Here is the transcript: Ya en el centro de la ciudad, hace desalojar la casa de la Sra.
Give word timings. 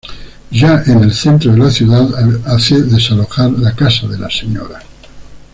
Ya 0.49 0.81
en 0.87 1.03
el 1.03 1.13
centro 1.13 1.51
de 1.51 1.59
la 1.59 1.69
ciudad, 1.69 2.09
hace 2.47 2.81
desalojar 2.81 3.51
la 3.51 3.75
casa 3.75 4.07
de 4.07 4.17
la 4.17 4.31
Sra. 4.31 4.81